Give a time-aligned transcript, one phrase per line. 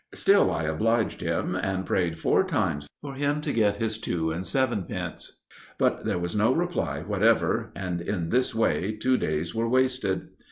[0.15, 4.43] Still I obliged him, and prayed four times for him to get his two and
[4.43, 5.41] sevenpence;
[5.77, 10.29] but there was no reply whatever; and in this way two days were wasted.